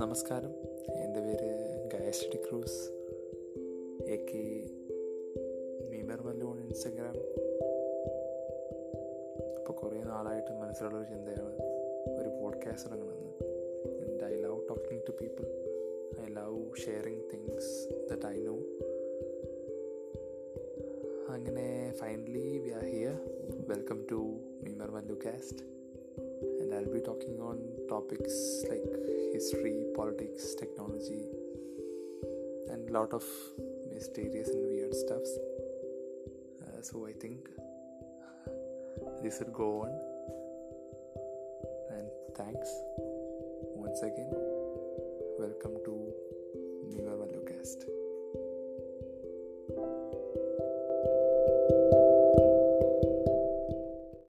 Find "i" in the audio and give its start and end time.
14.24-14.40, 16.20-16.32, 18.26-18.36, 37.06-37.12